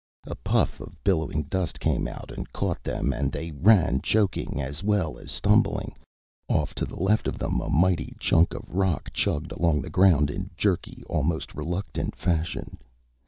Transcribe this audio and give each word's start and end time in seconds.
A 0.25 0.33
puff 0.33 0.79
of 0.79 1.03
billowing 1.03 1.43
dust 1.43 1.79
came 1.79 2.07
out 2.07 2.31
and 2.31 2.51
caught 2.51 2.81
them 2.83 3.13
and 3.13 3.31
they 3.31 3.51
ran 3.51 4.01
choking 4.01 4.59
as 4.59 4.81
well 4.81 5.19
as 5.19 5.31
stumbling. 5.31 5.93
Off 6.49 6.73
to 6.81 6.85
the 6.85 6.95
left 6.97 7.27
of 7.27 7.37
them, 7.37 7.61
a 7.61 7.69
mighty 7.69 8.15
chunk 8.19 8.55
of 8.55 8.63
rock 8.67 9.11
chugged 9.13 9.51
along 9.51 9.83
the 9.83 9.91
ground 9.91 10.31
in 10.31 10.49
jerky, 10.57 11.03
almost 11.07 11.53
reluctant 11.53 12.15
fashion. 12.15 12.79